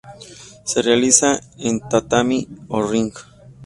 Se 0.65 0.81
realiza 0.81 1.39
en 1.59 1.79
tatami 1.87 2.47
o 2.69 2.81
ring. 2.89 3.13